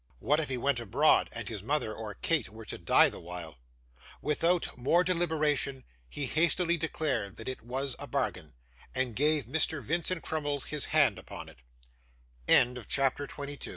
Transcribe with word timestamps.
What 0.17 0.39
if 0.39 0.49
he 0.49 0.57
went 0.57 0.79
abroad, 0.79 1.29
and 1.31 1.47
his 1.47 1.61
mother 1.61 1.93
or 1.93 2.15
Kate 2.15 2.49
were 2.49 2.65
to 2.65 2.79
die 2.79 3.07
the 3.07 3.19
while? 3.19 3.59
Without 4.19 4.75
more 4.75 5.03
deliberation, 5.03 5.83
he 6.09 6.25
hastily 6.25 6.75
declared 6.75 7.35
that 7.35 7.47
it 7.47 7.61
was 7.61 7.95
a 7.99 8.07
bargain, 8.07 8.55
and 8.95 9.15
gave 9.15 9.45
Mr. 9.45 9.79
Vincent 9.83 10.23
Crummles 10.23 10.65
his 10.65 10.85
hand 10.85 11.19
upon 11.19 11.49
it. 12.47 12.79